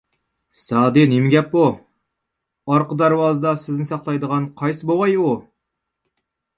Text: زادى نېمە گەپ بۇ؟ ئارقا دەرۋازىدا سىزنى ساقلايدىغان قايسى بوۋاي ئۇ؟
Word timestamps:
زادى 0.61 1.03
نېمە 1.11 1.29
گەپ 1.33 1.51
بۇ؟ 1.57 1.65
ئارقا 2.73 2.99
دەرۋازىدا 3.05 3.55
سىزنى 3.67 3.89
ساقلايدىغان 3.93 4.53
قايسى 4.65 4.93
بوۋاي 4.93 5.19
ئۇ؟ 5.25 5.33